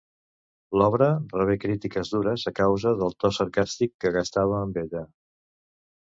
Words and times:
L'obra 0.81 1.09
rebé 1.33 1.57
crítiques 1.65 2.13
dures 2.13 2.45
a 2.51 2.53
causa 2.59 2.93
del 3.01 3.13
to 3.23 3.31
sarcàstic 3.39 3.93
que 4.05 4.13
gastava 4.17 4.55
amb 4.61 4.81
ella. 4.83 5.03